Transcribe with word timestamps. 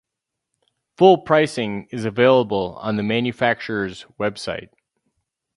Full 0.97 1.19
pricing 1.19 1.85
is 1.91 2.05
available 2.05 2.75
on 2.81 2.95
the 2.95 3.03
manufacturer's 3.03 4.05
website. 4.19 4.69